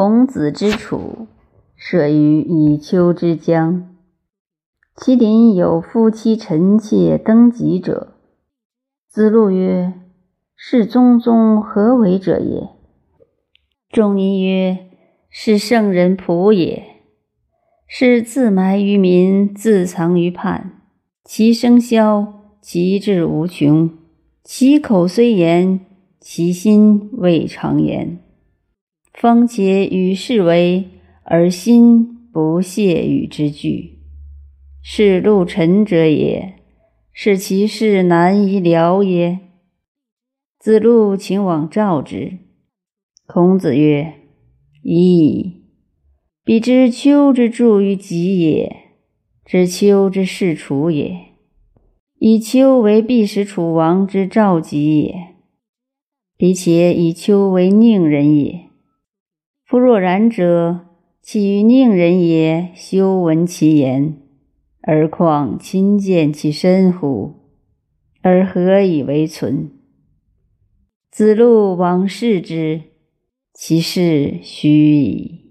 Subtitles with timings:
[0.00, 1.26] 孔子之楚，
[1.74, 3.96] 舍于以丘之江。
[4.94, 8.14] 其邻有夫妻臣妾登极者。
[9.08, 9.94] 子路曰
[10.54, 12.68] ：“是宗宗何为者也？”
[13.90, 14.86] 仲尼曰
[15.28, 16.84] ：“是圣人仆也。
[17.88, 20.80] 是自埋于民，自藏于畔。
[21.24, 23.90] 其声消，其志无穷。
[24.44, 25.80] 其口虽言，
[26.20, 28.20] 其心未尝言。”
[29.20, 30.84] 方且与世为，
[31.24, 33.98] 而心不屑与之俱。
[34.80, 36.54] 是陆沉者也，
[37.12, 39.40] 是其事难以了也。
[40.60, 42.38] 子路请往召之。
[43.26, 44.14] 孔子曰
[44.86, 45.54] ：“咦！
[46.44, 48.72] 彼知丘之助于己也，
[49.44, 51.18] 知丘之事楚也，
[52.20, 55.34] 以丘为必使楚王之召己也。
[56.36, 58.66] 彼且以丘为佞人也。”
[59.68, 60.86] 夫若然者，
[61.20, 64.16] 岂于佞人也，修闻其言，
[64.80, 67.34] 而况亲见其身乎？
[68.22, 69.70] 而何以为存？
[71.10, 72.80] 子路往视之，
[73.52, 75.47] 其事虚矣。